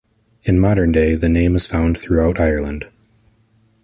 In 0.45 0.59
modern 0.59 0.91
day, 0.91 1.13
the 1.13 1.29
name 1.29 1.55
is 1.55 1.67
found 1.67 1.95
throughout 1.95 2.39
Ireland. 2.39 2.89